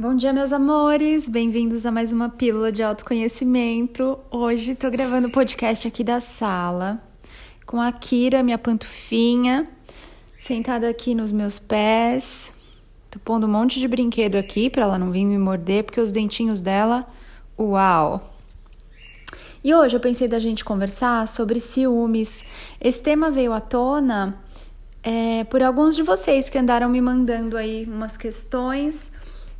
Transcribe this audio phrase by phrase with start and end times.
[0.00, 1.28] Bom dia, meus amores!
[1.28, 4.16] Bem-vindos a mais uma Pílula de Autoconhecimento.
[4.30, 7.02] Hoje tô gravando o podcast aqui da sala
[7.66, 9.66] com a Kira, minha pantufinha,
[10.38, 12.54] sentada aqui nos meus pés.
[13.10, 16.12] Tô pondo um monte de brinquedo aqui para ela não vir me morder, porque os
[16.12, 17.04] dentinhos dela,
[17.58, 18.22] uau!
[19.64, 22.44] E hoje eu pensei da gente conversar sobre ciúmes.
[22.80, 24.38] Esse tema veio à tona
[25.02, 29.10] é, por alguns de vocês que andaram me mandando aí umas questões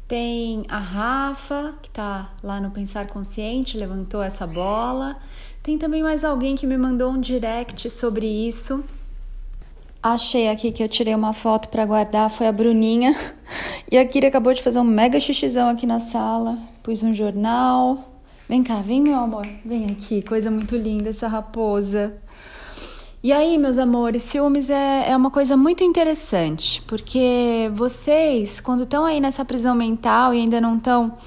[0.09, 5.19] tem a Rafa, que tá lá no Pensar Consciente, levantou essa bola.
[5.62, 8.83] Tem também mais alguém que me mandou um direct sobre isso.
[10.02, 13.15] Achei aqui que eu tirei uma foto para guardar, foi a Bruninha.
[13.91, 16.59] E a Kira acabou de fazer um mega xixizão aqui na sala.
[16.83, 18.07] Pus um jornal.
[18.47, 22.19] Vem cá, vem meu amor, vem aqui, coisa muito linda essa raposa.
[23.21, 29.05] E aí, meus amores, ciúmes é, é uma coisa muito interessante, porque vocês, quando estão
[29.05, 31.19] aí nessa prisão mental e ainda não estão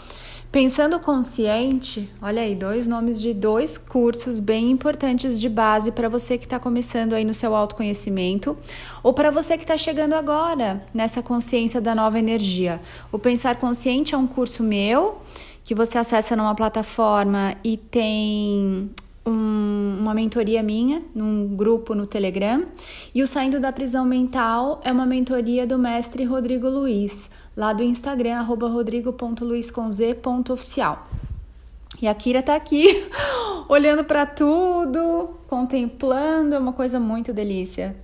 [0.50, 6.38] pensando consciente, olha aí, dois nomes de dois cursos bem importantes de base para você
[6.38, 8.58] que está começando aí no seu autoconhecimento,
[9.04, 12.80] ou para você que está chegando agora nessa consciência da nova energia.
[13.12, 15.22] O Pensar Consciente é um curso meu
[15.62, 18.90] que você acessa numa plataforma e tem
[19.26, 22.66] um, uma mentoria minha num grupo no Telegram.
[23.14, 27.84] E o Saindo da Prisão Mental é uma mentoria do mestre Rodrigo Luiz, lá do
[27.84, 31.08] Instagram, arroba rodrigo.luizconz.oficial.
[32.02, 32.88] E a Kira tá aqui
[33.70, 37.96] olhando para tudo, contemplando, é uma coisa muito delícia.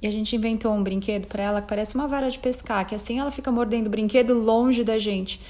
[0.00, 2.94] E a gente inventou um brinquedo para ela que parece uma vara de pescar, que
[2.94, 5.40] assim ela fica mordendo o brinquedo longe da gente.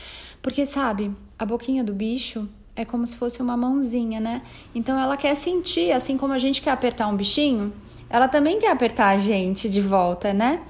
[0.41, 4.41] Porque sabe, a boquinha do bicho é como se fosse uma mãozinha, né?
[4.73, 7.73] Então ela quer sentir, assim como a gente quer apertar um bichinho,
[8.09, 10.61] ela também quer apertar a gente de volta, né?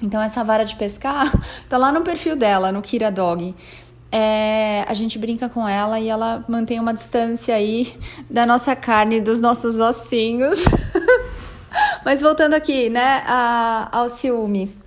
[0.00, 1.32] Então essa vara de pescar
[1.70, 3.54] tá lá no perfil dela, no Kira Dog.
[4.14, 9.18] É, a gente brinca com ela e ela mantém uma distância aí da nossa carne,
[9.18, 10.62] dos nossos ossinhos.
[12.04, 14.81] Mas voltando aqui, né, a, ao ciúme.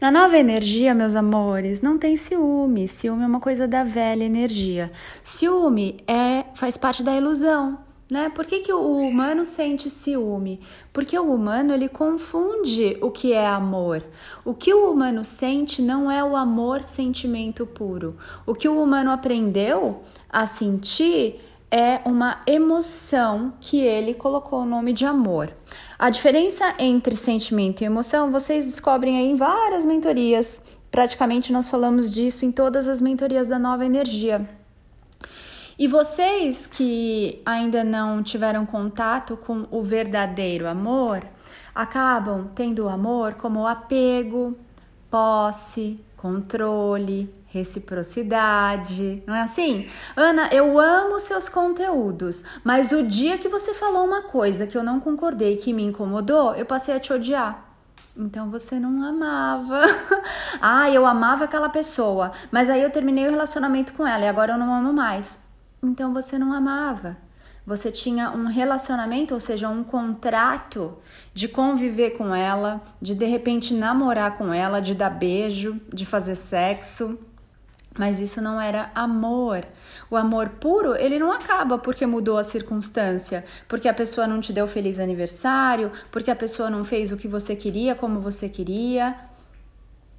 [0.00, 2.86] Na nova energia, meus amores, não tem ciúme.
[2.86, 4.92] Ciúme é uma coisa da velha energia.
[5.24, 7.76] Ciúme é faz parte da ilusão,
[8.08, 8.28] né?
[8.28, 10.60] Por que, que o humano sente ciúme?
[10.92, 14.04] Porque o humano ele confunde o que é amor.
[14.44, 18.16] O que o humano sente não é o amor sentimento puro.
[18.46, 21.40] O que o humano aprendeu a sentir
[21.72, 25.52] é uma emoção que ele colocou o nome de amor.
[25.98, 30.78] A diferença entre sentimento e emoção vocês descobrem aí em várias mentorias.
[30.92, 34.48] Praticamente nós falamos disso em todas as mentorias da nova energia.
[35.76, 41.26] E vocês que ainda não tiveram contato com o verdadeiro amor,
[41.74, 44.56] acabam tendo o amor como apego,
[45.10, 49.88] posse, controle, reciprocidade, não é assim?
[50.16, 54.82] Ana, eu amo seus conteúdos, mas o dia que você falou uma coisa que eu
[54.82, 57.64] não concordei, que me incomodou, eu passei a te odiar.
[58.16, 59.80] Então você não amava.
[60.60, 64.54] ah, eu amava aquela pessoa, mas aí eu terminei o relacionamento com ela e agora
[64.54, 65.38] eu não amo mais.
[65.80, 67.16] Então você não amava
[67.68, 70.96] você tinha um relacionamento, ou seja, um contrato
[71.34, 76.34] de conviver com ela, de de repente namorar com ela, de dar beijo, de fazer
[76.34, 77.18] sexo.
[77.98, 79.66] Mas isso não era amor.
[80.10, 84.50] O amor puro, ele não acaba porque mudou a circunstância, porque a pessoa não te
[84.50, 89.14] deu feliz aniversário, porque a pessoa não fez o que você queria como você queria.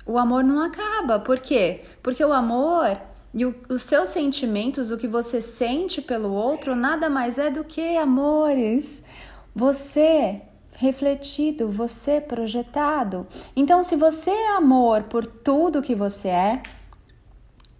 [0.06, 1.18] O amor não acaba.
[1.18, 1.82] Por quê?
[2.04, 2.96] Porque o amor
[3.34, 7.64] e o, os seus sentimentos, o que você sente pelo outro, nada mais é do
[7.64, 9.02] que amores.
[9.56, 10.42] Você
[10.72, 13.28] refletido, você projetado.
[13.56, 16.62] Então, se você é amor por tudo que você é,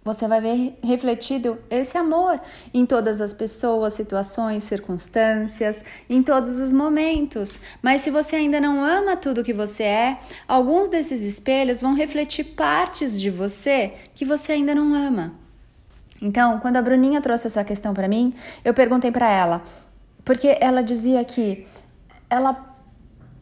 [0.04, 2.40] você vai ver refletido esse amor
[2.72, 7.60] em todas as pessoas, situações, circunstâncias, em todos os momentos.
[7.82, 10.18] Mas se você ainda não ama tudo que você é,
[10.48, 15.39] alguns desses espelhos vão refletir partes de você que você ainda não ama.
[16.20, 18.34] Então, quando a Bruninha trouxe essa questão para mim,
[18.64, 19.62] eu perguntei para ela,
[20.24, 21.66] porque ela dizia que
[22.28, 22.70] ela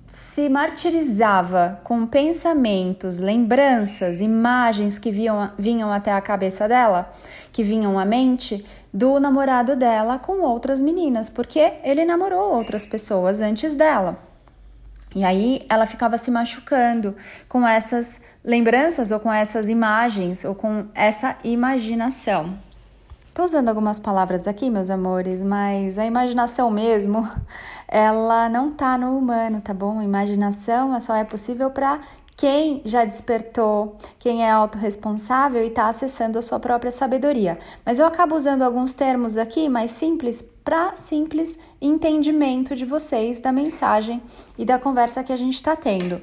[0.08, 7.10] se martirizava com pensamentos, lembranças, imagens que vinham, vinham até a cabeça dela,
[7.52, 13.42] que vinham à mente, do namorado dela com outras meninas, porque ele namorou outras pessoas
[13.42, 14.19] antes dela.
[15.14, 17.14] E aí ela ficava se machucando
[17.46, 22.68] com essas lembranças ou com essas imagens ou com essa imaginação.
[23.38, 27.25] Tô usando algumas palavras aqui, meus amores, mas a imaginação mesmo,
[27.87, 30.02] ela não tá no humano, tá bom?
[30.02, 32.00] Imaginação só é possível para
[32.37, 37.61] quem já despertou, quem é autorresponsável e está acessando a sua própria sabedoria.
[37.87, 43.52] Mas eu acabo usando alguns termos aqui mais simples para simples entendimento de vocês da
[43.52, 44.20] mensagem
[44.58, 46.20] e da conversa que a gente está tendo.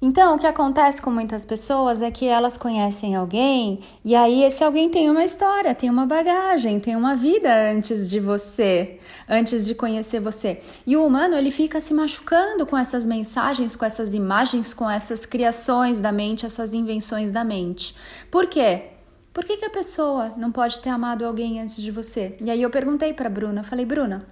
[0.00, 4.62] Então, o que acontece com muitas pessoas é que elas conhecem alguém e aí esse
[4.62, 9.74] alguém tem uma história, tem uma bagagem, tem uma vida antes de você, antes de
[9.74, 10.60] conhecer você.
[10.86, 15.24] E o humano, ele fica se machucando com essas mensagens, com essas imagens, com essas
[15.24, 17.96] criações da mente, essas invenções da mente.
[18.30, 18.90] Por quê?
[19.32, 22.36] Por que, que a pessoa não pode ter amado alguém antes de você?
[22.42, 24.26] E aí eu perguntei para Bruna, falei: "Bruna,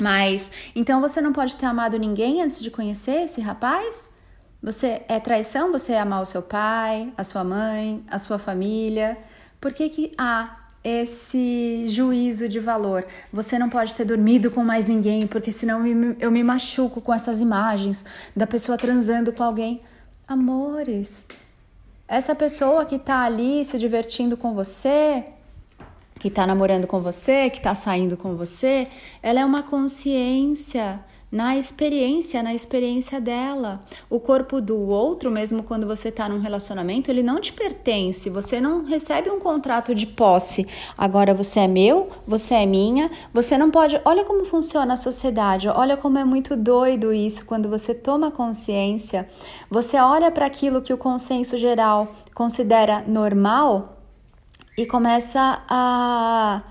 [0.00, 4.16] mas então você não pode ter amado ninguém antes de conhecer esse rapaz?"
[4.60, 9.16] Você é traição você amar o seu pai, a sua mãe, a sua família?
[9.60, 13.06] Por que, que há esse juízo de valor?
[13.32, 15.86] Você não pode ter dormido com mais ninguém, porque senão
[16.18, 19.80] eu me machuco com essas imagens da pessoa transando com alguém.
[20.26, 21.24] Amores,
[22.08, 25.24] essa pessoa que tá ali se divertindo com você,
[26.18, 28.88] que tá namorando com você, que tá saindo com você,
[29.22, 31.00] ela é uma consciência
[31.30, 33.80] na experiência, na experiência dela.
[34.08, 38.60] O corpo do outro, mesmo quando você está num relacionamento, ele não te pertence, você
[38.60, 40.66] não recebe um contrato de posse.
[40.96, 44.00] Agora você é meu, você é minha, você não pode.
[44.04, 49.28] Olha como funciona a sociedade, olha como é muito doido isso quando você toma consciência.
[49.70, 53.98] Você olha para aquilo que o consenso geral considera normal
[54.76, 56.62] e começa a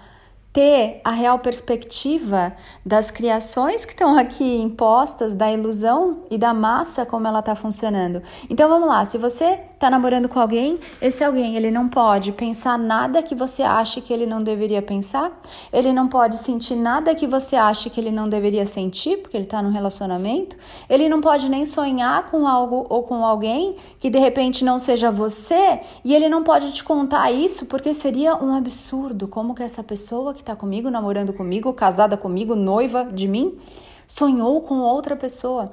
[0.57, 2.51] ter a real perspectiva
[2.83, 8.24] das criações que estão aqui impostas, da ilusão e da massa como ela está funcionando.
[8.50, 12.79] Então vamos lá, se você está namorando com alguém, esse alguém ele não pode pensar
[12.79, 15.39] nada que você ache que ele não deveria pensar,
[15.71, 19.44] ele não pode sentir nada que você ache que ele não deveria sentir, porque ele
[19.44, 20.57] está num relacionamento,
[20.89, 25.12] ele não pode nem sonhar com algo ou com alguém que de repente não seja
[25.12, 29.27] você, e ele não pode te contar isso porque seria um absurdo.
[29.27, 33.59] Como que essa pessoa que está comigo, namorando comigo, casada comigo, noiva de mim,
[34.07, 35.69] sonhou com outra pessoa.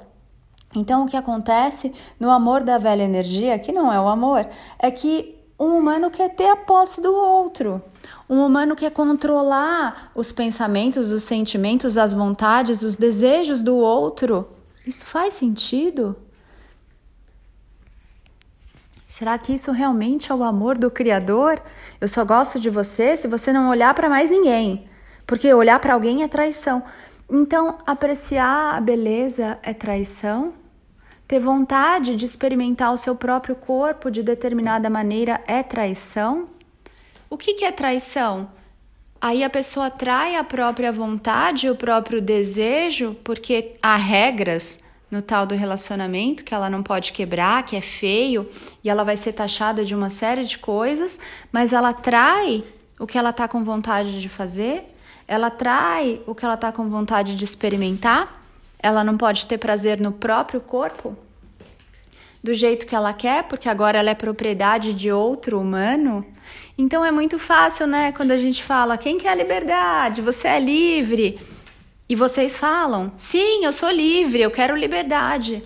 [0.75, 4.91] Então, o que acontece no amor da velha energia, que não é o amor, é
[4.91, 7.81] que um humano quer ter a posse do outro.
[8.29, 14.47] Um humano quer controlar os pensamentos, os sentimentos, as vontades, os desejos do outro.
[14.85, 16.15] Isso faz sentido?
[19.07, 21.61] Será que isso realmente é o amor do Criador?
[22.01, 24.89] Eu só gosto de você se você não olhar para mais ninguém,
[25.25, 26.83] porque olhar para alguém é traição.
[27.29, 30.64] Então, apreciar a beleza é traição?
[31.27, 36.47] Ter vontade de experimentar o seu próprio corpo de determinada maneira é traição?
[37.29, 38.47] O que, que é traição?
[39.19, 44.77] Aí a pessoa trai a própria vontade, o próprio desejo, porque há regras
[45.09, 48.47] no tal do relacionamento que ela não pode quebrar, que é feio,
[48.83, 51.19] e ela vai ser taxada de uma série de coisas,
[51.51, 52.63] mas ela trai
[52.99, 54.95] o que ela está com vontade de fazer,
[55.27, 58.44] ela trai o que ela está com vontade de experimentar,
[58.85, 61.17] ela não pode ter prazer no próprio corpo
[62.43, 66.23] do jeito que ela quer, porque agora ela é propriedade de outro humano.
[66.77, 70.21] Então é muito fácil, né, quando a gente fala: quem quer liberdade?
[70.21, 71.39] Você é livre.
[72.07, 75.63] E vocês falam: sim, eu sou livre, eu quero liberdade.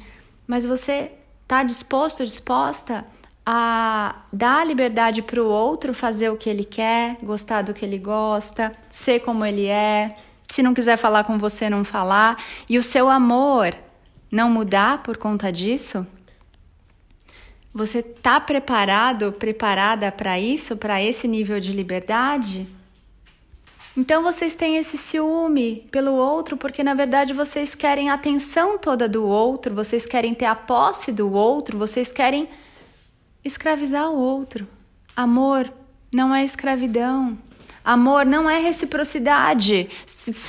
[0.48, 1.12] Mas você
[1.44, 3.06] está disposto, disposta
[3.46, 7.98] a dar liberdade para o outro fazer o que ele quer, gostar do que ele
[7.98, 10.16] gosta, ser como ele é.
[10.52, 12.42] Se não quiser falar com você, não falar.
[12.68, 13.76] E o seu amor
[14.32, 16.06] não mudar por conta disso?
[17.72, 22.68] Você está preparado, preparada para isso, para esse nível de liberdade?
[23.96, 29.08] Então vocês têm esse ciúme pelo outro porque na verdade vocês querem a atenção toda
[29.08, 32.50] do outro, vocês querem ter a posse do outro, vocês querem
[33.44, 34.68] escravizar o outro.
[35.16, 35.72] Amor
[36.12, 37.38] não é escravidão.
[37.90, 39.90] Amor não é reciprocidade.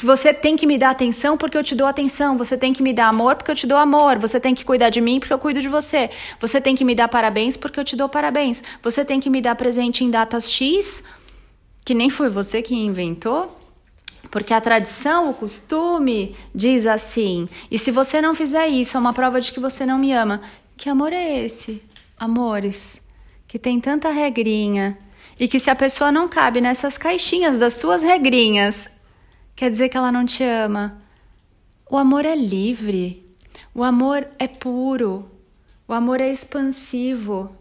[0.02, 2.36] Você tem que me dar atenção porque eu te dou atenção.
[2.36, 4.18] Você tem que me dar amor porque eu te dou amor.
[4.18, 6.10] Você tem que cuidar de mim porque eu cuido de você.
[6.38, 8.62] Você tem que me dar parabéns porque eu te dou parabéns.
[8.82, 11.02] Você tem que me dar presente em datas X
[11.82, 13.58] que nem foi você que inventou?
[14.30, 17.48] Porque a tradição, o costume diz assim.
[17.70, 20.42] E se você não fizer isso, é uma prova de que você não me ama.
[20.76, 21.82] Que amor é esse?
[22.18, 23.00] Amores,
[23.48, 24.98] que tem tanta regrinha
[25.40, 28.90] e que se a pessoa não cabe nessas caixinhas das suas regrinhas,
[29.56, 31.00] quer dizer que ela não te ama.
[31.90, 33.26] O amor é livre.
[33.74, 35.30] O amor é puro.
[35.88, 37.56] O amor é expansivo.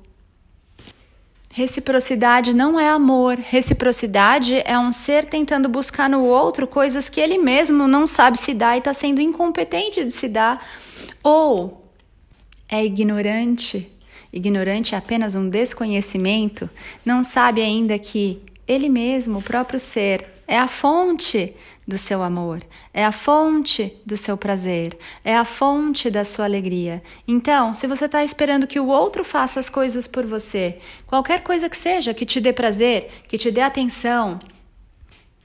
[1.53, 3.37] Reciprocidade não é amor.
[3.37, 8.53] Reciprocidade é um ser tentando buscar no outro coisas que ele mesmo não sabe se
[8.53, 10.67] dar e está sendo incompetente de se dar.
[11.23, 11.89] Ou
[12.67, 13.89] é ignorante,
[14.31, 16.69] ignorante é apenas um desconhecimento,
[17.05, 21.55] não sabe ainda que ele mesmo, o próprio ser, é a fonte
[21.87, 22.61] do seu amor,
[22.93, 27.01] é a fonte do seu prazer, é a fonte da sua alegria.
[27.27, 31.67] Então, se você está esperando que o outro faça as coisas por você, qualquer coisa
[31.67, 34.39] que seja, que te dê prazer, que te dê atenção,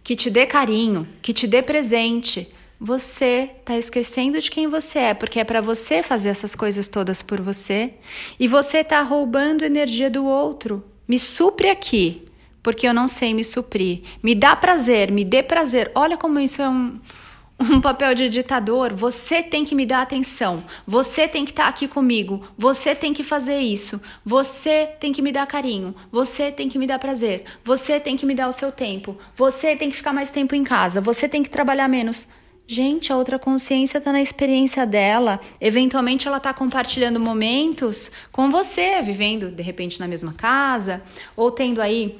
[0.03, 5.15] que te dê carinho, que te dê presente, você está esquecendo de quem você é,
[5.15, 7.95] porque é para você fazer essas coisas todas por você
[8.39, 10.85] e você está roubando energia do outro.
[11.07, 12.27] Me supre aqui,
[12.63, 14.03] porque eu não sei me suprir.
[14.23, 15.93] Me dá prazer, me dê prazer.
[15.95, 16.99] Olha como isso é um,
[17.61, 18.93] um papel de ditador.
[18.95, 20.65] Você tem que me dar atenção.
[20.87, 22.43] Você tem que estar tá aqui comigo.
[22.57, 24.01] Você tem que fazer isso.
[24.25, 25.95] Você tem que me dar carinho.
[26.11, 27.45] Você tem que me dar prazer.
[27.63, 29.17] Você tem que me dar o seu tempo.
[29.37, 31.01] Você tem que ficar mais tempo em casa.
[31.01, 32.27] Você tem que trabalhar menos.
[32.67, 35.39] Gente, a outra consciência está na experiência dela.
[35.61, 41.03] Eventualmente, ela está compartilhando momentos com você, vivendo de repente na mesma casa,
[41.37, 42.19] ou tendo aí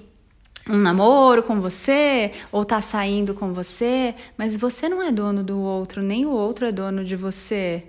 [0.69, 5.59] um namoro com você, ou tá saindo com você, mas você não é dono do
[5.59, 7.83] outro, nem o outro é dono de você.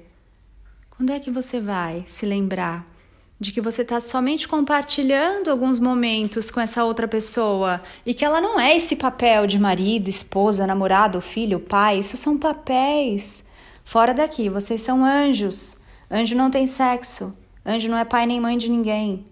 [0.89, 2.94] Quando é que você vai se lembrar
[3.39, 8.39] de que você está somente compartilhando alguns momentos com essa outra pessoa e que ela
[8.39, 11.99] não é esse papel de marido, esposa, namorado, filho, pai.
[11.99, 13.43] Isso são papéis.
[13.83, 15.77] Fora daqui, vocês são anjos.
[16.09, 17.35] Anjo não tem sexo.
[17.65, 19.25] Anjo não é pai nem mãe de ninguém.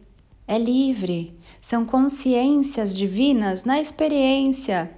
[0.48, 1.40] É livre.
[1.62, 4.92] São consciências divinas na experiência.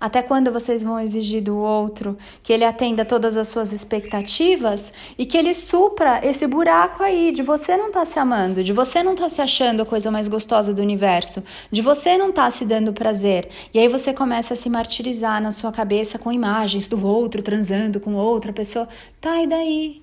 [0.00, 5.26] Até quando vocês vão exigir do outro que ele atenda todas as suas expectativas e
[5.26, 9.02] que ele supra esse buraco aí de você não estar tá se amando, de você
[9.02, 12.44] não estar tá se achando a coisa mais gostosa do universo, de você não estar
[12.44, 13.48] tá se dando prazer.
[13.74, 17.98] E aí você começa a se martirizar na sua cabeça com imagens do outro transando
[17.98, 18.88] com outra pessoa.
[19.20, 20.02] Tá, e daí?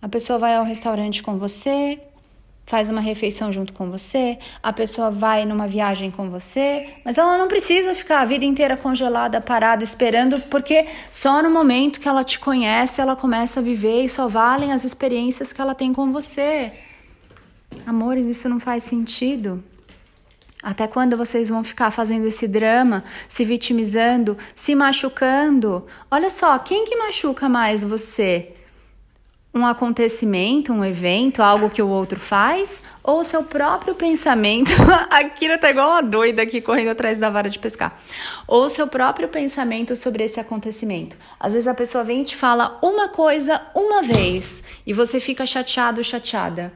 [0.00, 2.00] A pessoa vai ao restaurante com você,
[2.72, 7.36] faz uma refeição junto com você, a pessoa vai numa viagem com você, mas ela
[7.36, 12.24] não precisa ficar a vida inteira congelada, parada, esperando, porque só no momento que ela
[12.24, 16.10] te conhece, ela começa a viver e só valem as experiências que ela tem com
[16.10, 16.72] você.
[17.86, 19.62] Amores, isso não faz sentido.
[20.62, 25.86] Até quando vocês vão ficar fazendo esse drama, se vitimizando, se machucando?
[26.10, 28.54] Olha só, quem que machuca mais você?
[29.54, 34.72] Um acontecimento, um evento, algo que o outro faz, ou o seu próprio pensamento.
[35.10, 38.00] a Kira tá igual uma doida aqui correndo atrás da vara de pescar.
[38.46, 41.16] Ou o seu próprio pensamento sobre esse acontecimento.
[41.38, 45.44] Às vezes a pessoa vem e te fala uma coisa uma vez e você fica
[45.44, 46.72] chateado, chateada.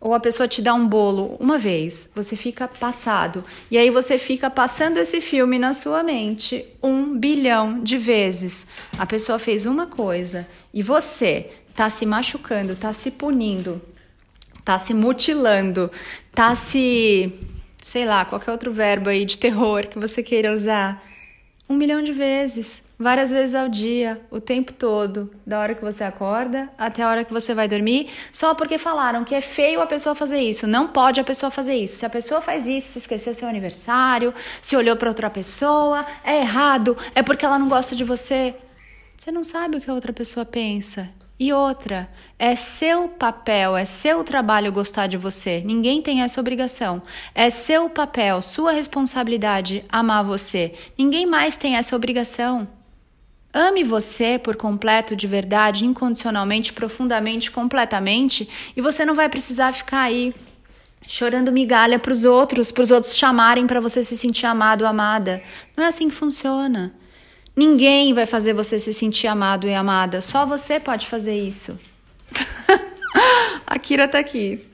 [0.00, 3.44] Ou a pessoa te dá um bolo uma vez, você fica passado.
[3.68, 8.64] E aí você fica passando esse filme na sua mente um bilhão de vezes.
[8.96, 13.80] A pessoa fez uma coisa e você tá se machucando, tá se punindo,
[14.64, 15.88] tá se mutilando,
[16.34, 17.32] tá se.
[17.80, 21.00] sei lá, qualquer outro verbo aí de terror que você queira usar.
[21.68, 26.02] Um milhão de vezes, várias vezes ao dia, o tempo todo, da hora que você
[26.02, 29.86] acorda até a hora que você vai dormir, só porque falaram que é feio a
[29.86, 31.98] pessoa fazer isso, não pode a pessoa fazer isso.
[31.98, 36.40] Se a pessoa faz isso, se esqueceu seu aniversário, se olhou para outra pessoa, é
[36.40, 38.52] errado, é porque ela não gosta de você.
[39.16, 41.16] Você não sabe o que a outra pessoa pensa.
[41.40, 45.62] E outra, é seu papel, é seu trabalho gostar de você.
[45.64, 47.00] Ninguém tem essa obrigação.
[47.32, 50.74] É seu papel, sua responsabilidade amar você.
[50.98, 52.66] Ninguém mais tem essa obrigação.
[53.54, 60.02] Ame você por completo, de verdade, incondicionalmente, profundamente, completamente, e você não vai precisar ficar
[60.02, 60.34] aí
[61.06, 65.40] chorando migalha para os outros, para os outros chamarem para você se sentir amado, amada.
[65.76, 66.92] Não é assim que funciona.
[67.58, 70.20] Ninguém vai fazer você se sentir amado e amada.
[70.20, 71.76] Só você pode fazer isso.
[73.66, 74.64] a Kira tá aqui.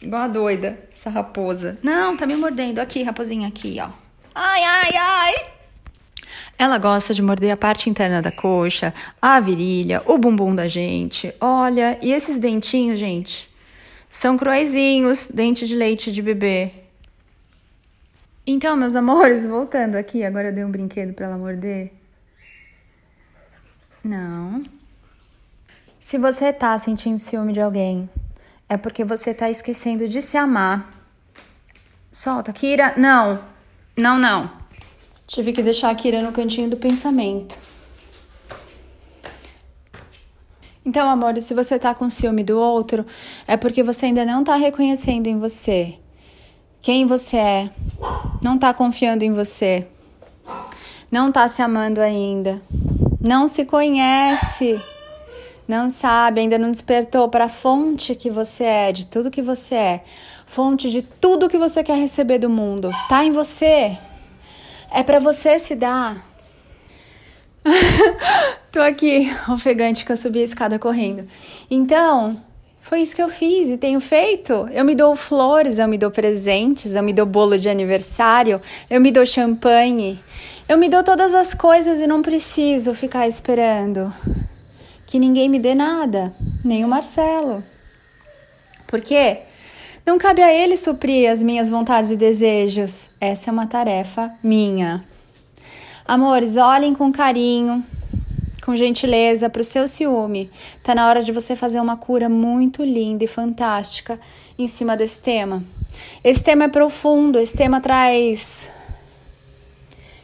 [0.00, 1.78] Igual a doida, essa raposa.
[1.82, 2.78] Não, tá me mordendo.
[2.78, 3.90] Aqui, raposinha, aqui, ó.
[4.34, 5.34] Ai, ai, ai.
[6.56, 11.34] Ela gosta de morder a parte interna da coxa, a virilha, o bumbum da gente.
[11.42, 13.50] Olha, e esses dentinhos, gente,
[14.10, 16.72] são cruezinhos, dente de leite de bebê.
[18.46, 21.99] Então, meus amores, voltando aqui, agora eu dei um brinquedo para ela morder.
[24.02, 24.62] Não.
[25.98, 28.08] Se você tá sentindo ciúme de alguém,
[28.68, 30.90] é porque você tá esquecendo de se amar.
[32.10, 32.94] Solta, Kira.
[32.96, 33.44] Não.
[33.96, 34.50] Não, não.
[35.26, 37.58] Tive que deixar a Kira no cantinho do pensamento.
[40.84, 43.06] Então, amor, se você tá com ciúme do outro,
[43.46, 45.98] é porque você ainda não tá reconhecendo em você
[46.82, 47.70] quem você é,
[48.42, 49.86] não tá confiando em você,
[51.10, 52.62] não tá se amando ainda
[53.20, 54.80] não se conhece,
[55.68, 59.74] não sabe, ainda não despertou para a fonte que você é, de tudo que você
[59.74, 60.04] é,
[60.46, 63.98] fonte de tudo que você quer receber do mundo, tá em você.
[64.90, 66.26] É para você se dar.
[68.72, 71.26] Tô aqui, ofegante que eu subi a escada correndo.
[71.70, 72.42] Então,
[72.90, 74.68] foi isso que eu fiz e tenho feito.
[74.72, 79.00] Eu me dou flores, eu me dou presentes, eu me dou bolo de aniversário, eu
[79.00, 80.18] me dou champanhe.
[80.68, 84.12] Eu me dou todas as coisas e não preciso ficar esperando
[85.06, 87.62] que ninguém me dê nada, nem o Marcelo.
[88.88, 89.42] Por quê?
[90.04, 93.08] Não cabe a ele suprir as minhas vontades e desejos.
[93.20, 95.04] Essa é uma tarefa minha.
[96.04, 97.86] Amores, olhem com carinho,
[98.60, 100.50] com gentileza para o seu ciúme.
[100.82, 104.20] Tá na hora de você fazer uma cura muito linda e fantástica
[104.58, 105.62] em cima desse tema.
[106.22, 108.68] Esse tema é profundo, esse tema traz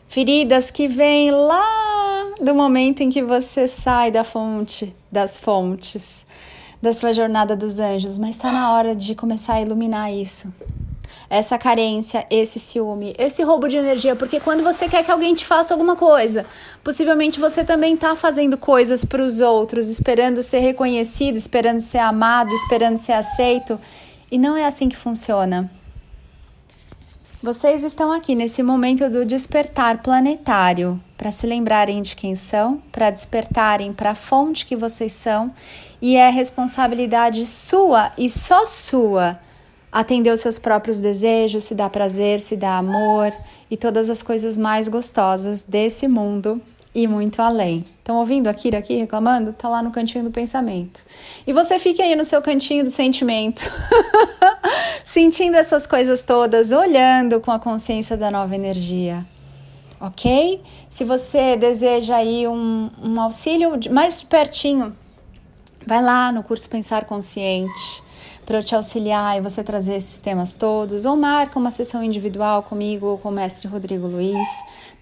[0.09, 6.25] feridas que vêm lá do momento em que você sai da fonte, das fontes,
[6.81, 10.53] da sua jornada dos anjos, mas está na hora de começar a iluminar isso
[11.29, 15.45] essa carência, esse ciúme, esse roubo de energia, porque quando você quer que alguém te
[15.45, 16.47] faça alguma coisa,
[16.85, 22.53] possivelmente você também está fazendo coisas para os outros, esperando ser reconhecido, esperando ser amado,
[22.55, 23.81] esperando ser aceito,
[24.31, 25.71] e não é assim que funciona.
[27.43, 33.11] Vocês estão aqui nesse momento do despertar planetário para se lembrarem de quem são, para
[33.11, 35.53] despertarem para a fonte que vocês são,
[36.01, 39.39] e é responsabilidade sua e só sua
[39.97, 43.33] atender os seus próprios desejos, se dar prazer, se dar amor
[43.71, 46.61] e todas as coisas mais gostosas desse mundo
[46.95, 47.83] e muito além.
[47.99, 49.55] Estão ouvindo a Kira aqui reclamando?
[49.55, 51.01] Tá lá no cantinho do pensamento.
[51.47, 53.63] E você fique aí no seu cantinho do sentimento,
[55.03, 59.25] sentindo essas coisas todas, olhando com a consciência da nova energia.
[59.99, 60.61] Ok?
[60.91, 64.95] Se você deseja aí um, um auxílio mais pertinho,
[65.87, 68.05] vai lá no curso Pensar Consciente
[68.47, 72.63] para eu te auxiliar e você trazer esses temas todos, ou marca uma sessão individual
[72.63, 74.49] comigo ou com o mestre Rodrigo Luiz.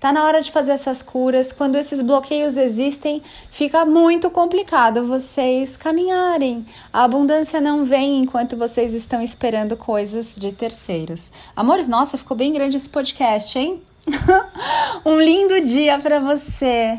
[0.01, 1.53] Tá na hora de fazer essas curas.
[1.53, 6.67] Quando esses bloqueios existem, fica muito complicado vocês caminharem.
[6.91, 11.31] A abundância não vem enquanto vocês estão esperando coisas de terceiros.
[11.55, 13.83] Amores, nossa, ficou bem grande esse podcast, hein?
[15.05, 16.99] um lindo dia para você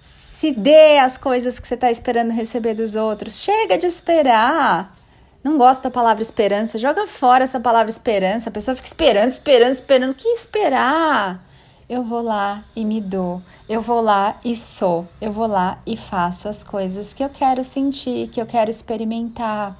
[0.00, 3.36] se dê as coisas que você está esperando receber dos outros.
[3.36, 5.01] Chega de esperar.
[5.42, 6.78] Não gosto da palavra esperança.
[6.78, 8.48] Joga fora essa palavra esperança.
[8.48, 10.10] A pessoa fica esperando, esperando, esperando.
[10.12, 11.44] O que esperar?
[11.88, 13.42] Eu vou lá e me dou.
[13.68, 15.06] Eu vou lá e sou.
[15.20, 19.76] Eu vou lá e faço as coisas que eu quero sentir, que eu quero experimentar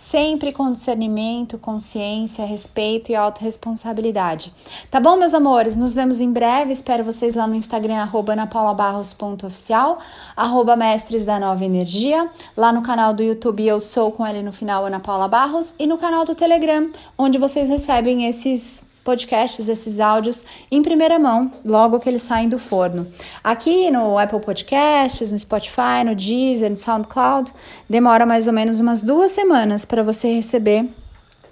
[0.00, 4.50] sempre com discernimento, consciência, respeito e autorresponsabilidade.
[4.90, 5.76] Tá bom, meus amores?
[5.76, 6.72] Nos vemos em breve.
[6.72, 9.98] Espero vocês lá no Instagram, arroba napaulabarros.oficial,
[10.34, 12.30] arroba mestres da nova energia.
[12.56, 15.74] Lá no canal do YouTube eu sou com ele no final, Ana Paula Barros.
[15.78, 21.50] E no canal do Telegram, onde vocês recebem esses podcasts, esses áudios em primeira mão,
[21.64, 23.08] logo que eles saem do forno.
[23.42, 27.52] Aqui no Apple Podcasts, no Spotify, no Deezer, no SoundCloud,
[27.88, 30.88] demora mais ou menos umas duas semanas para você receber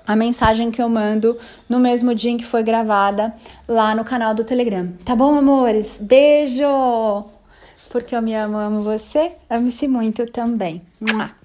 [0.06, 1.36] a mensagem que eu mando
[1.68, 3.34] no mesmo dia em que foi gravada
[3.66, 4.92] lá no canal do Telegram.
[5.04, 5.98] Tá bom, amores?
[6.00, 6.64] Beijo!
[7.90, 10.80] Porque eu me amo, amo você, ame-se muito também.
[11.00, 11.37] Mua.